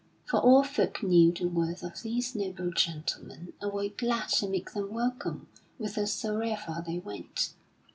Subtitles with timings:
[0.25, 4.71] For all folk knew the worth of these noble gentlemen and were glad to make
[4.71, 7.53] them welcome whithersoever they went.